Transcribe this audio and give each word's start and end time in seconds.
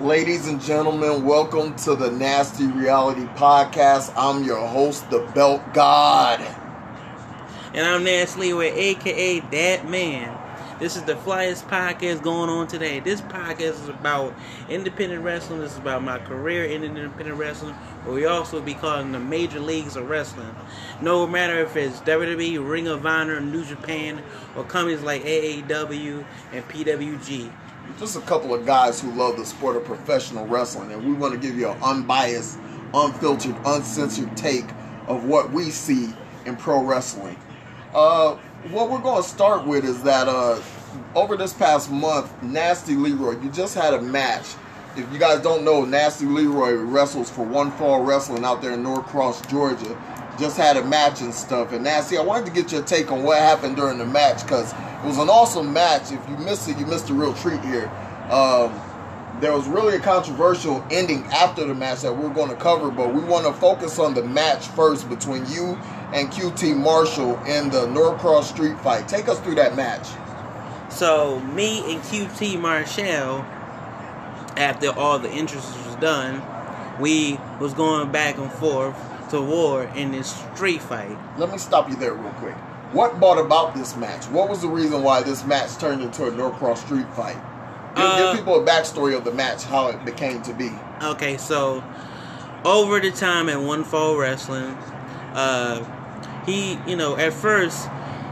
Ladies 0.00 0.48
and 0.48 0.58
gentlemen, 0.62 1.26
welcome 1.26 1.76
to 1.76 1.94
the 1.94 2.10
Nasty 2.10 2.66
Reality 2.66 3.26
Podcast. 3.34 4.10
I'm 4.16 4.44
your 4.44 4.66
host, 4.66 5.10
the 5.10 5.18
Belt 5.34 5.60
God. 5.74 6.40
And 7.74 7.86
I'm 7.86 8.02
Nasty 8.02 8.40
Leroy, 8.40 8.72
aka 8.72 9.40
That 9.40 9.90
Man. 9.90 10.38
This 10.78 10.96
is 10.96 11.02
the 11.02 11.16
flyest 11.16 11.64
podcast 11.64 12.22
going 12.22 12.48
on 12.48 12.66
today. 12.66 13.00
This 13.00 13.20
podcast 13.20 13.82
is 13.82 13.88
about 13.90 14.32
independent 14.70 15.22
wrestling. 15.22 15.60
This 15.60 15.72
is 15.72 15.78
about 15.78 16.02
my 16.02 16.18
career 16.18 16.64
in 16.64 16.82
independent 16.82 17.36
wrestling, 17.36 17.74
but 18.02 18.14
we 18.14 18.24
also 18.24 18.62
be 18.62 18.72
calling 18.72 19.12
the 19.12 19.20
major 19.20 19.60
leagues 19.60 19.96
of 19.96 20.08
wrestling. 20.08 20.56
No 21.02 21.26
matter 21.26 21.58
if 21.58 21.76
it's 21.76 22.00
WWE, 22.00 22.66
Ring 22.66 22.88
of 22.88 23.04
Honor, 23.04 23.38
New 23.38 23.66
Japan, 23.66 24.22
or 24.56 24.64
companies 24.64 25.02
like 25.02 25.22
AAW 25.24 26.24
and 26.52 26.64
PWG. 26.70 27.52
Just 27.98 28.16
a 28.16 28.20
couple 28.22 28.54
of 28.54 28.64
guys 28.64 29.00
who 29.00 29.12
love 29.12 29.36
the 29.36 29.44
sport 29.44 29.76
of 29.76 29.84
professional 29.84 30.46
wrestling, 30.46 30.92
and 30.92 31.04
we 31.04 31.12
want 31.12 31.34
to 31.34 31.38
give 31.38 31.56
you 31.56 31.68
an 31.68 31.82
unbiased, 31.82 32.58
unfiltered, 32.94 33.56
uncensored 33.66 34.36
take 34.36 34.64
of 35.06 35.24
what 35.24 35.50
we 35.52 35.70
see 35.70 36.12
in 36.46 36.56
pro 36.56 36.82
wrestling. 36.82 37.36
Uh, 37.94 38.36
what 38.70 38.90
we're 38.90 39.00
going 39.00 39.22
to 39.22 39.28
start 39.28 39.66
with 39.66 39.84
is 39.84 40.02
that 40.02 40.28
uh, 40.28 40.60
over 41.14 41.36
this 41.36 41.52
past 41.52 41.90
month, 41.90 42.30
Nasty 42.42 42.94
Leroy, 42.94 43.40
you 43.42 43.50
just 43.50 43.74
had 43.74 43.94
a 43.94 44.00
match. 44.00 44.46
If 44.96 45.10
you 45.12 45.18
guys 45.18 45.40
don't 45.40 45.64
know, 45.64 45.84
Nasty 45.84 46.26
Leroy 46.26 46.72
wrestles 46.74 47.30
for 47.30 47.44
One 47.44 47.70
Fall 47.72 48.02
Wrestling 48.02 48.44
out 48.44 48.60
there 48.60 48.72
in 48.72 48.82
Norcross, 48.82 49.40
Georgia. 49.42 49.96
Just 50.40 50.56
had 50.56 50.78
a 50.78 50.84
match 50.84 51.20
and 51.20 51.34
stuff. 51.34 51.70
And 51.72 51.84
Nasty, 51.84 52.16
I 52.16 52.22
wanted 52.22 52.46
to 52.46 52.52
get 52.52 52.72
your 52.72 52.80
take 52.80 53.12
on 53.12 53.22
what 53.22 53.38
happened 53.38 53.76
during 53.76 53.98
the 53.98 54.06
match 54.06 54.42
because 54.42 54.72
it 54.72 55.04
was 55.04 55.18
an 55.18 55.28
awesome 55.28 55.70
match. 55.70 56.12
If 56.12 56.26
you 56.30 56.36
missed 56.38 56.66
it, 56.66 56.78
you 56.78 56.86
missed 56.86 57.10
a 57.10 57.12
real 57.12 57.34
treat 57.34 57.60
here. 57.60 57.92
Um, 58.30 58.72
there 59.40 59.52
was 59.52 59.68
really 59.68 59.96
a 59.96 60.00
controversial 60.00 60.82
ending 60.90 61.24
after 61.26 61.66
the 61.66 61.74
match 61.74 62.00
that 62.00 62.16
we're 62.16 62.32
going 62.32 62.48
to 62.48 62.56
cover, 62.56 62.90
but 62.90 63.12
we 63.12 63.20
want 63.20 63.44
to 63.44 63.52
focus 63.52 63.98
on 63.98 64.14
the 64.14 64.22
match 64.22 64.66
first 64.68 65.10
between 65.10 65.44
you 65.44 65.78
and 66.14 66.30
QT 66.30 66.74
Marshall 66.74 67.38
in 67.44 67.68
the 67.68 67.86
Norcross 67.88 68.48
Street 68.48 68.80
fight. 68.80 69.08
Take 69.08 69.28
us 69.28 69.38
through 69.40 69.56
that 69.56 69.76
match. 69.76 70.08
So 70.90 71.38
me 71.40 71.80
and 71.92 72.02
QT 72.02 72.58
Marshall, 72.58 73.44
after 74.56 74.88
all 74.88 75.18
the 75.18 75.30
interest 75.30 75.68
was 75.84 75.96
done, 75.96 76.42
we 76.98 77.38
was 77.60 77.74
going 77.74 78.10
back 78.10 78.38
and 78.38 78.50
forth 78.50 78.96
to 79.30 79.40
war 79.40 79.84
in 79.94 80.12
this 80.12 80.36
street 80.54 80.82
fight. 80.82 81.16
Let 81.38 81.50
me 81.50 81.58
stop 81.58 81.88
you 81.88 81.96
there 81.96 82.14
real 82.14 82.32
quick. 82.34 82.54
What 82.92 83.18
brought 83.20 83.38
about 83.38 83.74
this 83.74 83.96
match? 83.96 84.24
What 84.26 84.48
was 84.48 84.62
the 84.62 84.68
reason 84.68 85.02
why 85.02 85.22
this 85.22 85.44
match 85.44 85.76
turned 85.78 86.02
into 86.02 86.26
a 86.26 86.30
Norcross 86.30 86.80
Street 86.80 87.06
fight? 87.14 87.36
Give, 87.94 88.04
Uh, 88.04 88.32
give 88.32 88.40
people 88.40 88.60
a 88.60 88.66
backstory 88.66 89.16
of 89.16 89.24
the 89.24 89.30
match, 89.32 89.64
how 89.64 89.88
it 89.88 90.04
became 90.04 90.42
to 90.42 90.52
be. 90.52 90.70
Okay, 91.02 91.36
so 91.36 91.82
over 92.64 92.98
the 93.00 93.10
time 93.12 93.48
at 93.48 93.60
One 93.60 93.84
Fall 93.84 94.16
Wrestling, 94.16 94.76
uh, 95.34 95.84
he, 96.44 96.78
you 96.86 96.96
know, 96.96 97.16
at 97.16 97.32
first 97.32 97.88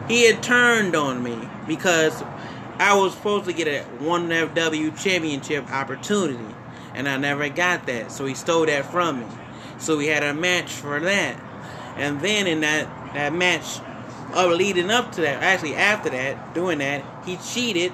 he 0.08 0.26
had 0.26 0.42
turned 0.42 0.96
on 0.96 1.22
me 1.22 1.38
because 1.66 2.22
I 2.80 2.94
was 2.94 3.12
supposed 3.14 3.44
to 3.46 3.52
get 3.52 3.68
a 3.68 3.82
one 4.02 4.28
FW 4.28 4.96
championship 5.00 5.70
opportunity, 5.72 6.54
and 6.94 7.08
I 7.08 7.16
never 7.16 7.48
got 7.48 7.86
that. 7.86 8.10
So 8.10 8.26
he 8.26 8.34
stole 8.34 8.66
that 8.66 8.90
from 8.90 9.20
me. 9.20 9.26
So 9.78 9.96
we 9.96 10.06
had 10.06 10.22
a 10.22 10.34
match 10.34 10.72
for 10.72 11.00
that, 11.00 11.40
and 11.96 12.20
then 12.20 12.46
in 12.46 12.60
that 12.60 12.88
that 13.14 13.32
match, 13.32 13.80
uh, 14.34 14.46
leading 14.46 14.90
up 14.90 15.12
to 15.12 15.20
that, 15.22 15.42
actually 15.42 15.76
after 15.76 16.10
that, 16.10 16.54
doing 16.54 16.78
that, 16.78 17.04
he 17.24 17.36
cheated 17.36 17.92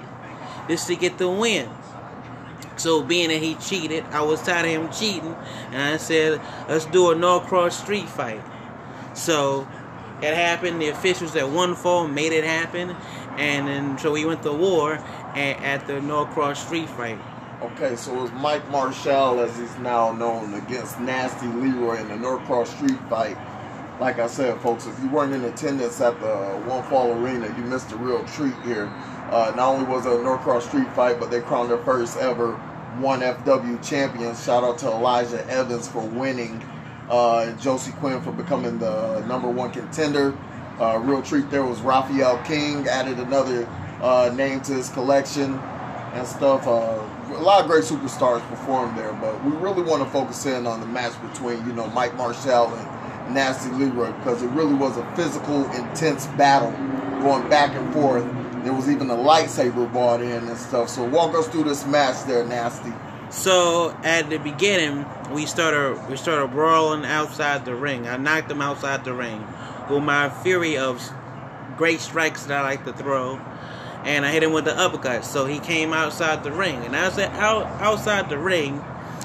just 0.68 0.86
to 0.88 0.96
get 0.96 1.18
the 1.18 1.28
win. 1.28 1.68
So 2.76 3.02
being 3.02 3.28
that 3.28 3.38
he 3.38 3.54
cheated, 3.54 4.04
I 4.10 4.22
was 4.22 4.42
tired 4.42 4.66
of 4.66 4.72
him 4.72 4.90
cheating, 4.90 5.36
and 5.70 5.94
I 5.94 5.96
said, 5.96 6.40
let's 6.68 6.86
do 6.86 7.10
a 7.10 7.14
Norcross 7.14 7.78
street 7.78 8.08
fight. 8.08 8.42
So 9.14 9.68
it 10.20 10.34
happened. 10.34 10.80
The 10.80 10.88
officials 10.88 11.36
at 11.36 11.48
one 11.48 11.76
fall 11.76 12.08
made 12.08 12.32
it 12.32 12.44
happen, 12.44 12.96
and 13.36 13.68
then 13.68 13.98
so 13.98 14.12
we 14.12 14.24
went 14.24 14.42
to 14.42 14.52
war 14.52 14.94
at, 14.94 15.62
at 15.62 15.86
the 15.86 16.00
Norcross 16.00 16.64
street 16.64 16.88
fight. 16.88 17.18
Okay, 17.62 17.94
so 17.94 18.18
it 18.18 18.20
was 18.20 18.32
Mike 18.32 18.68
Marshall, 18.70 19.40
as 19.40 19.56
he's 19.56 19.76
now 19.78 20.10
known, 20.12 20.54
against 20.54 20.98
Nasty 21.00 21.46
Leroy 21.46 22.00
in 22.00 22.08
the 22.08 22.16
Norcross 22.16 22.68
Street 22.74 22.98
fight. 23.08 23.36
Like 24.00 24.18
I 24.18 24.26
said, 24.26 24.60
folks, 24.60 24.86
if 24.86 25.00
you 25.00 25.08
weren't 25.08 25.32
in 25.32 25.44
attendance 25.44 26.00
at 26.00 26.18
the 26.20 26.34
One 26.68 26.82
Fall 26.84 27.12
Arena, 27.12 27.46
you 27.56 27.62
missed 27.64 27.92
a 27.92 27.96
real 27.96 28.24
treat 28.24 28.54
here. 28.64 28.86
Uh, 29.30 29.52
not 29.56 29.68
only 29.68 29.86
was 29.86 30.04
it 30.04 30.12
a 30.12 30.22
Norcross 30.22 30.66
Street 30.66 30.92
fight, 30.94 31.20
but 31.20 31.30
they 31.30 31.40
crowned 31.40 31.70
their 31.70 31.82
first 31.84 32.18
ever 32.18 32.52
One 32.98 33.20
FW 33.20 33.82
champion. 33.88 34.34
Shout 34.34 34.64
out 34.64 34.78
to 34.78 34.88
Elijah 34.88 35.46
Evans 35.48 35.86
for 35.86 36.00
winning, 36.00 36.60
uh, 37.08 37.46
and 37.46 37.60
Josie 37.60 37.92
Quinn 37.92 38.20
for 38.20 38.32
becoming 38.32 38.78
the 38.78 39.20
number 39.26 39.48
one 39.48 39.70
contender. 39.70 40.36
Uh, 40.80 40.98
real 40.98 41.22
treat 41.22 41.48
there 41.50 41.64
was 41.64 41.80
Raphael 41.82 42.38
King, 42.44 42.88
added 42.88 43.18
another 43.18 43.68
uh, 44.02 44.32
name 44.34 44.60
to 44.62 44.72
his 44.74 44.90
collection 44.90 45.54
and 46.14 46.26
stuff. 46.26 46.66
A 47.30 47.42
lot 47.42 47.62
of 47.62 47.70
great 47.70 47.84
superstars 47.84 48.46
performed 48.48 48.98
there, 48.98 49.12
but 49.14 49.42
we 49.44 49.52
really 49.52 49.82
want 49.82 50.02
to 50.02 50.10
focus 50.10 50.46
in 50.46 50.66
on 50.66 50.80
the 50.80 50.86
match 50.86 51.20
between, 51.22 51.66
you 51.66 51.72
know, 51.72 51.86
Mike 51.88 52.14
Marshall 52.16 52.74
and 52.74 53.34
Nasty 53.34 53.70
Leroy 53.70 54.12
because 54.18 54.42
it 54.42 54.48
really 54.48 54.74
was 54.74 54.96
a 54.96 55.16
physical, 55.16 55.64
intense 55.72 56.26
battle 56.38 56.70
going 57.22 57.48
back 57.48 57.74
and 57.74 57.92
forth. 57.92 58.24
There 58.62 58.72
was 58.72 58.88
even 58.88 59.10
a 59.10 59.14
lightsaber 59.14 59.90
brought 59.92 60.22
in 60.22 60.48
and 60.48 60.56
stuff. 60.56 60.88
So 60.88 61.04
walk 61.04 61.34
us 61.34 61.48
through 61.48 61.64
this 61.64 61.86
match 61.86 62.24
there, 62.26 62.44
Nasty. 62.44 62.92
So 63.30 63.96
at 64.04 64.30
the 64.30 64.38
beginning, 64.38 65.04
we 65.32 65.46
started 65.46 66.08
we 66.08 66.16
started 66.16 66.52
brawling 66.52 67.04
outside 67.04 67.64
the 67.64 67.74
ring. 67.74 68.06
I 68.06 68.16
knocked 68.16 68.50
him 68.50 68.62
outside 68.62 69.04
the 69.04 69.12
ring 69.12 69.44
with 69.90 70.02
my 70.02 70.30
fury 70.30 70.76
of 70.78 71.02
great 71.76 72.00
strikes 72.00 72.44
that 72.44 72.58
I 72.58 72.62
like 72.62 72.84
to 72.84 72.92
throw, 72.92 73.40
and 74.04 74.24
I 74.24 74.30
hit 74.30 74.42
him 74.42 74.52
with 74.52 74.64
the 74.64 74.78
uppercut. 74.78 75.24
So 75.24 75.46
he 75.46 75.58
came 75.58 75.92
outside 75.92 76.44
the 76.44 76.52
ring, 76.52 76.84
and 76.84 76.94
I 76.94 77.06
out 77.38 77.66
outside 77.80 78.28
the 78.28 78.38
ring, 78.38 78.82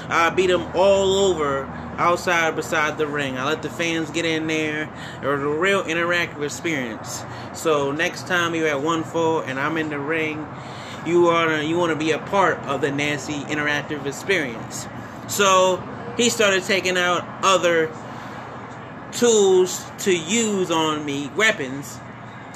I 0.07 0.29
beat 0.29 0.49
him 0.49 0.65
all 0.73 1.29
over 1.29 1.65
outside 1.97 2.55
beside 2.55 2.97
the 2.97 3.05
ring. 3.05 3.37
I 3.37 3.45
let 3.45 3.61
the 3.61 3.69
fans 3.69 4.09
get 4.09 4.25
in 4.25 4.47
there. 4.47 4.89
It 5.21 5.25
was 5.25 5.41
a 5.41 5.47
real 5.47 5.83
interactive 5.83 6.43
experience. 6.43 7.23
So 7.53 7.91
next 7.91 8.25
time 8.25 8.55
you're 8.55 8.67
at 8.67 8.81
one 8.81 9.03
four 9.03 9.43
and 9.43 9.59
I'm 9.59 9.77
in 9.77 9.89
the 9.89 9.99
ring, 9.99 10.47
you 11.05 11.21
wanna 11.21 11.61
you 11.61 11.77
wanna 11.77 11.97
be 11.97 12.11
a 12.11 12.19
part 12.19 12.57
of 12.59 12.81
the 12.81 12.89
Nasty 12.89 13.41
interactive 13.41 14.05
experience. 14.05 14.87
So 15.27 15.83
he 16.15 16.29
started 16.29 16.63
taking 16.63 16.97
out 16.97 17.27
other 17.43 17.91
tools 19.11 19.85
to 19.99 20.15
use 20.15 20.71
on 20.71 21.05
me, 21.05 21.29
weapons 21.35 21.99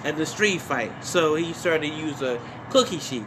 at 0.04 0.18
the 0.18 0.26
street 0.26 0.62
fight. 0.62 1.04
So 1.04 1.36
he 1.36 1.54
started 1.54 1.90
to 1.90 1.96
use 1.96 2.22
a 2.22 2.40
cookie 2.70 3.00
sheet. 3.00 3.26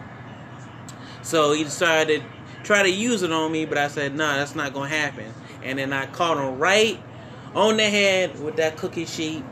So 1.22 1.53
he 1.53 1.64
decided 1.64 2.22
to 2.22 2.62
try 2.62 2.82
to 2.82 2.91
use 2.91 3.22
it 3.22 3.32
on 3.32 3.50
me, 3.50 3.64
but 3.64 3.78
I 3.78 3.88
said, 3.88 4.14
nah, 4.14 4.37
that's 4.37 4.54
not 4.54 4.72
gonna 4.72 4.88
happen. 4.88 5.32
And 5.62 5.78
then 5.78 5.92
I 5.92 6.06
caught 6.06 6.37
him 6.37 6.59
right 6.59 7.00
on 7.54 7.76
the 7.76 7.84
head 7.84 8.41
with 8.41 8.56
that 8.56 8.76
cookie 8.76 9.06
sheet. 9.06 9.44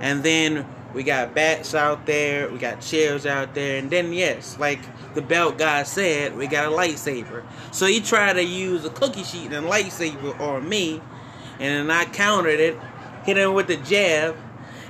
And 0.00 0.22
then 0.22 0.66
we 0.94 1.02
got 1.02 1.34
bats 1.34 1.74
out 1.74 2.06
there, 2.06 2.50
we 2.50 2.58
got 2.58 2.80
chairs 2.80 3.24
out 3.24 3.54
there, 3.54 3.78
and 3.78 3.90
then 3.90 4.12
yes, 4.12 4.58
like 4.58 4.80
the 5.14 5.22
Belt 5.22 5.58
God 5.58 5.86
said, 5.86 6.36
we 6.36 6.46
got 6.46 6.66
a 6.66 6.76
lightsaber. 6.76 7.44
So 7.70 7.86
he 7.86 8.00
tried 8.00 8.34
to 8.34 8.44
use 8.44 8.84
a 8.84 8.90
cookie 8.90 9.24
sheet 9.24 9.52
and 9.52 9.66
a 9.66 9.68
lightsaber 9.68 10.38
on 10.40 10.68
me, 10.68 11.00
and 11.58 11.88
then 11.88 11.90
I 11.90 12.04
countered 12.04 12.60
it, 12.60 12.78
hit 13.24 13.36
him 13.36 13.54
with 13.54 13.68
the 13.68 13.76
jab, 13.78 14.36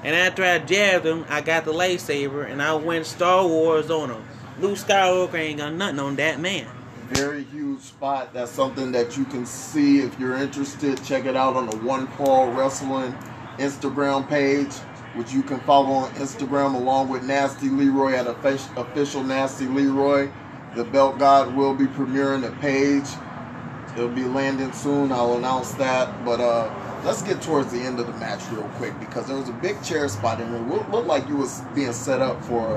and 0.02 0.14
after 0.16 0.44
I 0.44 0.58
jabbed 0.58 1.06
him, 1.06 1.24
I 1.28 1.40
got 1.40 1.64
the 1.64 1.72
lightsaber 1.72 2.50
and 2.50 2.60
I 2.60 2.74
went 2.74 3.06
Star 3.06 3.46
Wars 3.46 3.90
on 3.90 4.10
him. 4.10 4.24
Luke 4.58 4.78
Skywalker 4.78 5.34
ain't 5.34 5.58
got 5.58 5.72
nothing 5.74 5.98
on 5.98 6.16
that 6.16 6.40
man. 6.40 6.66
Very 7.08 7.44
huge 7.44 7.80
spot. 7.80 8.32
That's 8.32 8.50
something 8.50 8.92
that 8.92 9.16
you 9.16 9.24
can 9.24 9.44
see 9.46 10.00
if 10.00 10.18
you're 10.18 10.36
interested. 10.36 11.02
Check 11.04 11.26
it 11.26 11.36
out 11.36 11.56
on 11.56 11.68
the 11.68 11.76
One 11.78 12.06
Fall 12.08 12.50
Wrestling 12.52 13.14
Instagram 13.58 14.28
page, 14.28 14.72
which 15.14 15.32
you 15.32 15.42
can 15.42 15.60
follow 15.60 15.90
on 15.90 16.10
Instagram 16.14 16.74
along 16.74 17.08
with 17.08 17.22
Nasty 17.22 17.68
Leroy 17.68 18.14
at 18.14 18.26
official 18.26 19.22
Nasty 19.22 19.66
Leroy. 19.66 20.30
The 20.74 20.84
Belt 20.84 21.18
God 21.18 21.54
will 21.54 21.74
be 21.74 21.84
premiering 21.84 22.42
the 22.42 22.50
page. 22.60 23.06
It'll 23.94 24.08
be 24.08 24.24
landing 24.24 24.72
soon. 24.72 25.12
I'll 25.12 25.36
announce 25.36 25.72
that. 25.72 26.24
But 26.24 26.40
uh, 26.40 26.70
let's 27.04 27.22
get 27.22 27.42
towards 27.42 27.72
the 27.72 27.80
end 27.80 27.98
of 27.98 28.06
the 28.06 28.12
match 28.14 28.40
real 28.52 28.68
quick 28.76 28.98
because 29.00 29.26
there 29.26 29.36
was 29.36 29.48
a 29.48 29.54
big 29.54 29.82
chair 29.82 30.08
spot 30.08 30.40
in 30.40 30.46
and 30.48 30.66
it 30.66 30.74
looked, 30.74 30.90
looked 30.90 31.06
like 31.06 31.26
you 31.28 31.36
was 31.36 31.62
being 31.74 31.92
set 31.92 32.20
up 32.20 32.42
for 32.44 32.76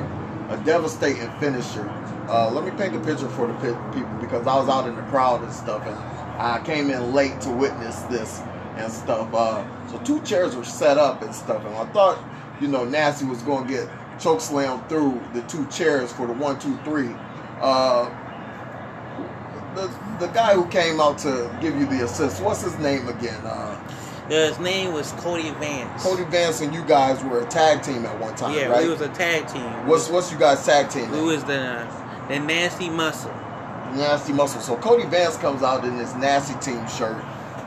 a 0.49 0.57
devastating 0.65 1.29
finisher. 1.39 1.87
Uh, 2.27 2.49
let 2.51 2.63
me 2.65 2.71
paint 2.71 2.95
a 2.95 2.99
picture 2.99 3.29
for 3.29 3.47
the 3.47 3.53
people 3.93 4.17
because 4.19 4.47
I 4.47 4.55
was 4.55 4.67
out 4.67 4.87
in 4.87 4.95
the 4.95 5.01
crowd 5.03 5.43
and 5.43 5.53
stuff, 5.53 5.85
and 5.85 5.95
I 6.41 6.61
came 6.65 6.89
in 6.89 7.13
late 7.13 7.39
to 7.41 7.49
witness 7.51 8.01
this 8.03 8.41
and 8.77 8.91
stuff. 8.91 9.31
Uh, 9.33 9.63
so 9.89 9.99
two 9.99 10.19
chairs 10.21 10.55
were 10.55 10.63
set 10.63 10.97
up 10.97 11.21
and 11.21 11.33
stuff, 11.33 11.63
and 11.63 11.75
I 11.75 11.85
thought, 11.93 12.17
you 12.59 12.67
know, 12.67 12.83
Nasty 12.83 13.25
was 13.25 13.41
going 13.43 13.67
to 13.67 13.73
get 13.73 13.89
choke 14.19 14.41
slammed 14.41 14.87
through 14.89 15.21
the 15.33 15.41
two 15.43 15.67
chairs 15.67 16.11
for 16.11 16.25
the 16.25 16.33
one, 16.33 16.57
two, 16.59 16.77
three. 16.77 17.11
Uh, 17.61 18.09
the 19.75 19.87
the 20.19 20.27
guy 20.27 20.53
who 20.53 20.65
came 20.67 20.99
out 20.99 21.17
to 21.19 21.55
give 21.61 21.75
you 21.75 21.85
the 21.85 22.05
assist, 22.05 22.41
what's 22.41 22.61
his 22.61 22.77
name 22.79 23.07
again? 23.07 23.39
Uh, 23.45 23.75
His 24.29 24.57
name 24.59 24.93
was 24.93 25.11
Cody 25.13 25.51
Vance. 25.51 26.03
Cody 26.03 26.23
Vance 26.25 26.61
and 26.61 26.73
you 26.73 26.83
guys 26.83 27.23
were 27.23 27.41
a 27.41 27.45
tag 27.45 27.83
team 27.83 28.05
at 28.05 28.19
one 28.19 28.35
time, 28.35 28.55
yeah, 28.55 28.67
right? 28.67 28.83
we 28.83 28.89
was 28.89 29.01
a 29.01 29.09
tag 29.09 29.47
team. 29.47 29.63
what's 29.87 30.09
what's 30.09 30.31
you 30.31 30.39
guys 30.39 30.65
tag 30.65 30.89
team? 30.89 31.09
we 31.11 31.17
name? 31.17 31.25
was 31.27 31.43
the 31.43 31.87
the 32.27 32.39
nasty 32.39 32.89
muscle. 32.89 33.33
Nasty 33.93 34.33
Muscle. 34.33 34.61
So 34.61 34.75
Cody 34.77 35.05
Vance 35.05 35.37
comes 35.37 35.63
out 35.63 35.85
in 35.85 35.93
his 35.97 36.13
Nasty 36.15 36.53
Team 36.59 36.85
shirt, 36.87 37.17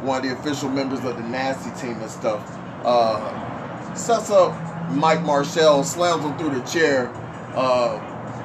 one 0.03 0.19
of 0.19 0.25
the 0.25 0.33
official 0.39 0.69
members 0.69 1.05
of 1.05 1.17
the 1.17 1.23
Nasty 1.23 1.71
Team 1.81 2.01
and 2.01 2.11
stuff. 2.11 2.43
Uh, 2.85 3.95
sets 3.95 4.31
up 4.31 4.53
Mike 4.91 5.23
Marshall, 5.23 5.85
slams 5.85 6.25
him 6.25 6.37
through 6.39 6.59
the 6.59 6.67
chair, 6.67 7.09
uh, 7.55 7.99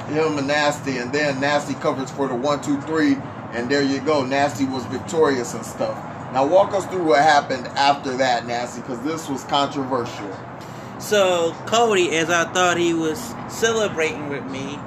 him 0.06 0.38
and 0.38 0.48
Nasty, 0.48 0.98
and 0.98 1.12
then 1.12 1.40
Nasty 1.40 1.74
covers 1.76 2.10
for 2.12 2.28
the 2.28 2.36
one, 2.36 2.62
two, 2.62 2.80
three, 2.82 3.18
and 3.52 3.70
there 3.70 3.84
you 3.84 4.00
go. 4.00 4.26
Nasty 4.26 4.66
was 4.66 4.86
victorious 4.86 5.54
and 5.54 5.66
stuff. 5.66 5.98
Now 6.34 6.48
walk 6.48 6.74
us 6.74 6.86
through 6.88 7.04
what 7.04 7.22
happened 7.22 7.68
after 7.68 8.18
that, 8.18 8.48
Nasty, 8.48 8.82
because 8.82 9.00
this 9.04 9.30
was 9.30 9.44
controversial. 9.44 10.36
So 10.98 11.56
Cody, 11.68 12.16
as 12.18 12.32
I 12.32 12.46
thought 12.46 12.78
he 12.78 12.96
was 12.96 13.20
celebrating 13.50 14.30
with 14.30 14.44
me, 14.46 14.80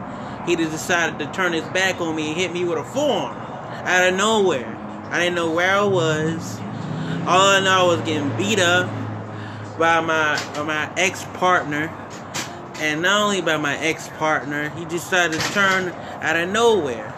he 0.45 0.57
just 0.57 0.73
decided 0.73 1.21
to 1.21 1.31
turn 1.33 1.53
his 1.53 1.65
back 1.69 2.01
on 2.01 2.17
me 2.17 2.29
and 2.29 2.37
hit 2.37 2.53
me 2.53 2.65
with 2.65 2.79
a 2.79 2.85
forearm 2.85 3.37
out 3.37 4.09
of 4.09 4.17
nowhere. 4.17 4.77
I 5.11 5.21
didn't 5.21 5.37
know 5.37 5.53
where 5.53 5.71
I 5.71 5.85
was. 5.85 6.59
All 7.29 7.49
I 7.49 7.61
know 7.61 7.71
I 7.71 7.97
was 7.97 8.01
getting 8.01 8.37
beat 8.37 8.59
up 8.59 8.89
by 9.79 10.01
my 10.01 10.43
by 10.55 10.63
my 10.65 10.93
ex 10.97 11.25
partner, 11.35 11.95
and 12.81 13.03
not 13.03 13.23
only 13.23 13.41
by 13.41 13.57
my 13.57 13.77
ex 13.79 14.09
partner, 14.19 14.71
he 14.71 14.85
decided 14.85 15.41
to 15.41 15.53
turn 15.53 15.91
out 16.23 16.37
of 16.37 16.49
nowhere. 16.49 17.15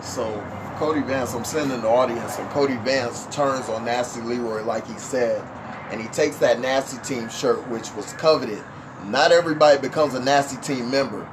So 0.00 0.42
Cody 0.78 1.00
Vance, 1.00 1.34
I'm 1.34 1.42
sitting 1.42 1.72
in 1.72 1.80
the 1.80 1.88
audience, 1.88 2.38
and 2.38 2.48
Cody 2.50 2.76
Vance 2.76 3.26
turns 3.32 3.68
on 3.68 3.84
Nasty 3.84 4.20
Leroy 4.20 4.62
like 4.62 4.86
he 4.86 4.96
said, 4.96 5.42
and 5.90 6.00
he 6.00 6.06
takes 6.08 6.36
that 6.36 6.60
Nasty 6.60 6.98
Team 6.98 7.28
shirt, 7.28 7.66
which 7.68 7.92
was 7.96 8.12
coveted. 8.12 8.62
Not 9.06 9.32
everybody 9.32 9.80
becomes 9.80 10.14
a 10.14 10.20
Nasty 10.20 10.56
Team 10.58 10.88
member. 10.88 11.28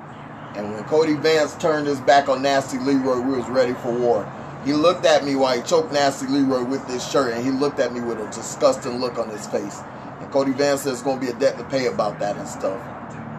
And 0.55 0.71
when 0.71 0.83
Cody 0.85 1.13
Vance 1.13 1.53
turned 1.57 1.85
his 1.85 1.99
back 2.01 2.27
on 2.27 2.41
Nasty 2.41 2.79
Leroy, 2.79 3.19
we 3.19 3.37
was 3.37 3.47
ready 3.47 3.73
for 3.73 3.93
war. 3.93 4.27
He 4.65 4.73
looked 4.73 5.05
at 5.05 5.23
me 5.23 5.35
while 5.35 5.55
he 5.55 5.61
choked 5.61 5.93
Nasty 5.93 6.25
Leroy 6.25 6.63
with 6.63 6.87
this 6.87 7.07
shirt, 7.07 7.31
and 7.35 7.45
he 7.45 7.51
looked 7.51 7.79
at 7.79 7.93
me 7.93 7.99
with 8.01 8.19
a 8.19 8.25
disgusting 8.31 8.99
look 8.99 9.19
on 9.19 9.29
his 9.29 9.45
face. 9.45 9.79
And 10.21 10.31
Cody 10.31 10.53
Vance 10.53 10.81
says 10.81 11.03
going 11.03 11.19
to 11.19 11.25
be 11.27 11.31
a 11.31 11.35
debt 11.35 11.59
to 11.59 11.63
pay 11.65 11.85
about 11.85 12.17
that 12.17 12.35
and 12.35 12.47
stuff. 12.47 12.81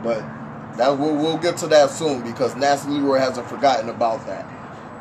But 0.05 0.21
that 0.77 0.97
we'll, 0.97 1.17
we'll 1.17 1.39
get 1.39 1.57
to 1.57 1.67
that 1.67 1.91
soon 1.91 2.23
because 2.23 2.55
Nasty 2.55 2.91
Leroy 2.91 3.19
hasn't 3.19 3.49
forgotten 3.49 3.89
about 3.89 4.25
that. 4.27 4.47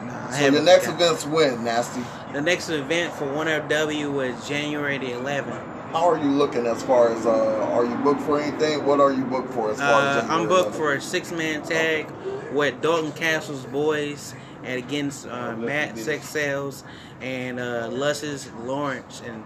Nah, 0.06 0.30
So 0.30 0.38
haven't 0.38 0.66
next 0.66 0.88
event's 0.88 1.26
when, 1.26 1.64
Nasty? 1.64 2.02
The 2.34 2.42
next 2.42 2.70
event 2.70 3.14
for 3.14 3.26
1FW 3.26 4.12
was 4.12 4.48
January 4.48 4.98
the 4.98 5.12
11th. 5.12 5.72
How 5.92 6.10
are 6.10 6.18
you 6.18 6.30
looking 6.30 6.66
as 6.68 6.84
far 6.84 7.10
as 7.14 7.26
uh, 7.26 7.32
are 7.72 7.86
you 7.86 7.96
booked 7.98 8.22
for 8.22 8.40
anything? 8.42 8.86
What 8.86 9.00
are 9.00 9.14
you 9.14 9.24
booked 9.24 9.54
for 9.54 9.72
as 9.72 9.78
far 9.80 10.02
as 10.02 10.18
Uh, 10.18 10.22
January 10.22 10.42
I'm 10.44 10.48
booked 10.50 10.72
11th? 10.72 10.78
for 10.78 10.94
a 10.94 11.02
six 11.02 11.32
man 11.32 11.62
tag 11.64 12.08
with 12.52 12.82
Dalton 12.82 13.12
Castle's 13.14 13.66
boys 13.66 14.34
and 14.64 14.78
against 14.78 15.28
uh, 15.28 15.56
Matt 15.56 15.98
Sex 15.98 16.28
Sales 16.28 16.84
and 17.22 17.60
uh, 17.60 17.88
Lus's 17.92 18.52
Lawrence 18.64 19.22
and 19.26 19.44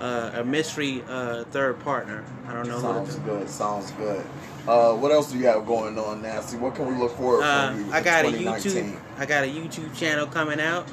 uh, 0.00 0.30
a 0.34 0.44
mystery 0.44 1.04
uh, 1.08 1.44
third 1.44 1.78
partner. 1.80 2.24
I 2.46 2.54
don't 2.54 2.68
know 2.68 2.80
Sounds 2.80 3.16
good. 3.16 3.48
Sounds 3.48 3.90
good. 3.92 4.24
Uh, 4.66 4.94
what 4.94 5.12
else 5.12 5.30
do 5.30 5.38
you 5.38 5.46
have 5.46 5.66
going 5.66 5.98
on, 5.98 6.22
Nasty? 6.22 6.56
What 6.56 6.74
can 6.74 6.86
we 6.86 6.94
look 6.94 7.16
forward 7.16 7.42
uh, 7.42 7.70
from 7.70 7.86
you? 7.86 7.92
I 7.92 8.00
got 8.00 8.24
a 8.24 8.28
YouTube. 8.28 8.98
I 9.18 9.26
got 9.26 9.44
a 9.44 9.46
YouTube 9.46 9.94
channel 9.94 10.26
coming 10.26 10.60
out. 10.60 10.88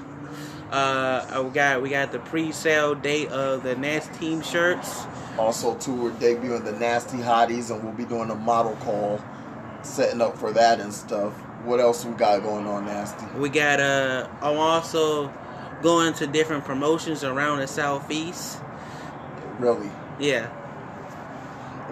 Uh, 0.71 1.43
we 1.45 1.49
got 1.51 1.81
we 1.81 1.89
got 1.89 2.11
the 2.11 2.19
pre-sale 2.19 2.95
date 2.95 3.29
of 3.29 3.63
the 3.63 3.75
Nasty 3.75 4.17
team 4.19 4.41
shirts. 4.41 5.05
Also, 5.37 5.75
too, 5.75 5.93
we're 5.93 6.11
debuting 6.11 6.65
the 6.65 6.73
Nasty 6.73 7.17
Hotties, 7.17 7.71
and 7.71 7.83
we'll 7.83 7.93
be 7.93 8.05
doing 8.05 8.29
a 8.31 8.35
model 8.35 8.75
call, 8.77 9.23
setting 9.83 10.19
up 10.19 10.37
for 10.37 10.51
that 10.51 10.79
and 10.79 10.93
stuff. 10.93 11.33
What 11.63 11.79
else 11.79 12.03
we 12.05 12.13
got 12.13 12.43
going 12.43 12.65
on, 12.65 12.85
Nasty? 12.85 13.25
We 13.37 13.49
got 13.49 13.79
uh, 13.79 14.27
I'm 14.41 14.57
also 14.57 15.31
going 15.81 16.13
to 16.15 16.27
different 16.27 16.65
promotions 16.65 17.23
around 17.23 17.59
the 17.59 17.67
southeast. 17.67 18.59
Really? 19.59 19.89
Yeah. 20.19 20.47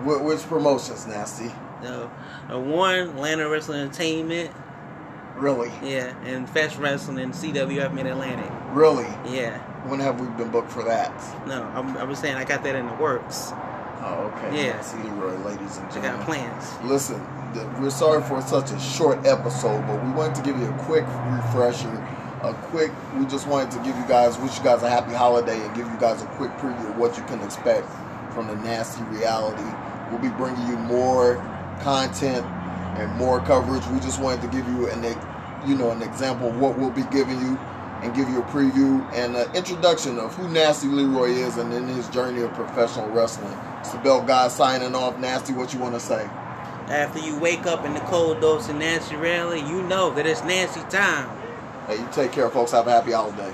Wh- 0.04 0.24
which 0.24 0.42
promotions, 0.44 1.08
Nasty? 1.08 1.52
So, 1.84 2.10
uh, 2.52 2.60
one 2.60 2.96
Atlanta 2.96 3.48
Wrestling 3.50 3.82
Entertainment, 3.82 4.52
Really? 5.38 5.72
yeah, 5.84 6.14
and 6.26 6.50
Fest 6.50 6.78
Wrestling 6.78 7.20
in 7.20 7.32
CWF 7.32 7.94
Mid 7.94 8.06
Atlantic, 8.08 8.50
Really? 8.72 9.08
yeah. 9.28 9.58
When 9.88 10.00
have 10.00 10.20
we 10.20 10.28
been 10.28 10.50
booked 10.50 10.72
for 10.72 10.84
that? 10.84 11.12
No, 11.48 11.64
I'm, 11.76 11.96
I'm 11.98 12.10
just 12.10 12.22
saying 12.22 12.36
I 12.36 12.44
got 12.44 12.64
that 12.64 12.76
in 12.76 12.88
the 12.88 12.94
works. 12.96 13.52
Oh, 14.02 14.32
okay. 14.36 14.66
Yeah. 14.68 14.74
Nasty 14.74 14.98
Leroy, 14.98 15.36
ladies 15.44 15.78
and 15.78 15.86
I 15.88 15.92
gentlemen. 15.92 16.18
got 16.18 16.26
plans. 16.26 16.66
Listen, 16.84 17.22
we're 17.82 17.90
sorry 17.90 18.22
for 18.24 18.42
such 18.42 18.72
a 18.72 18.80
short 18.80 19.26
episode, 19.26 19.86
but 19.88 20.04
we 20.04 20.12
wanted 20.12 20.36
to 20.36 20.42
give 20.42 20.58
you 20.60 20.68
a 20.68 20.78
quick 20.84 21.06
refresher. 21.30 21.90
A 22.46 22.54
quick, 22.70 22.92
we 23.18 23.26
just 23.26 23.48
wanted 23.48 23.72
to 23.72 23.78
give 23.80 23.98
you 23.98 24.06
guys, 24.08 24.38
wish 24.38 24.60
you 24.60 24.64
guys 24.64 24.84
a 24.84 24.90
happy 24.90 25.14
holiday 25.14 25.60
and 25.60 25.76
give 25.76 25.88
you 25.88 25.98
guys 25.98 26.22
a 26.22 26.28
quick 26.38 26.52
preview 26.58 26.92
of 26.92 26.96
what 26.96 27.18
you 27.18 27.24
can 27.24 27.42
expect 27.42 27.90
from 28.36 28.46
the 28.46 28.56
nasty 28.58 29.02
reality. 29.06 29.66
We'll 30.12 30.22
be 30.22 30.30
bringing 30.38 30.68
you 30.68 30.78
more 30.78 31.38
content 31.82 32.46
and 33.00 33.12
more 33.18 33.40
coverage. 33.40 33.84
We 33.88 34.00
just 34.00 34.22
wanted 34.22 34.44
to 34.44 34.48
give 34.50 34.68
you 34.68 34.88
an, 34.92 35.04
you 35.68 35.76
know, 35.76 35.90
an 35.90 36.04
example 36.04 36.50
of 36.50 36.60
what 36.60 36.78
we'll 36.78 36.92
be 36.92 37.02
giving 37.10 37.40
you 37.40 37.58
and 38.04 38.14
give 38.14 38.30
you 38.30 38.42
a 38.42 38.44
preview 38.44 39.04
and 39.14 39.36
an 39.36 39.56
introduction 39.56 40.20
of 40.20 40.36
who 40.36 40.48
Nasty 40.48 40.88
Leroy 40.88 41.32
is 41.32 41.58
and 41.58 41.74
in 41.74 41.88
his 41.88 42.08
journey 42.10 42.44
of 42.44 42.54
professional 42.54 43.10
wrestling. 43.10 43.58
It's 43.80 43.90
the 43.90 43.98
Belt 43.98 44.28
God 44.28 44.52
signing 44.52 44.94
off. 44.94 45.18
Nasty, 45.18 45.54
what 45.54 45.74
you 45.74 45.80
want 45.80 45.96
to 45.96 46.00
say? 46.00 46.30
After 46.90 47.18
you 47.18 47.40
wake 47.40 47.66
up 47.66 47.86
in 47.86 47.96
the 47.96 48.02
cold 48.02 48.40
dose 48.40 48.70
of 48.70 48.76
Nasty 48.76 49.16
Reality, 49.16 49.68
you 49.68 49.82
know 49.82 50.14
that 50.14 50.28
it's 50.28 50.44
Nasty 50.44 50.82
time. 50.96 51.45
Hey, 51.88 52.00
you 52.00 52.08
take 52.12 52.32
care, 52.32 52.50
folks. 52.50 52.72
Have 52.72 52.88
a 52.88 52.92
happy 52.92 53.12
holiday. 53.12 53.54